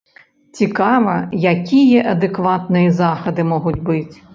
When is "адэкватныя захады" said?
2.15-3.51